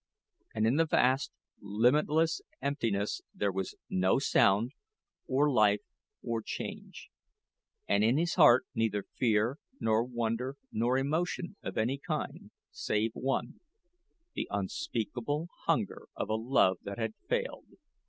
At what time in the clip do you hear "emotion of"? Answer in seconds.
10.97-11.77